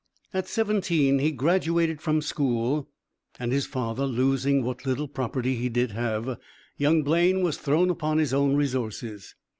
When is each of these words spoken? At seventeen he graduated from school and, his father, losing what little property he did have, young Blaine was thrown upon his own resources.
At 0.33 0.47
seventeen 0.47 1.19
he 1.19 1.29
graduated 1.29 2.01
from 2.01 2.23
school 2.23 2.89
and, 3.39 3.51
his 3.51 3.67
father, 3.67 4.07
losing 4.07 4.63
what 4.63 4.83
little 4.83 5.07
property 5.07 5.53
he 5.57 5.69
did 5.69 5.91
have, 5.91 6.39
young 6.75 7.03
Blaine 7.03 7.43
was 7.43 7.57
thrown 7.59 7.91
upon 7.91 8.17
his 8.17 8.33
own 8.33 8.55
resources. 8.55 9.35